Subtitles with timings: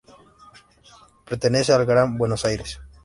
[1.27, 2.79] Pertenece al Gran Buenos Aires.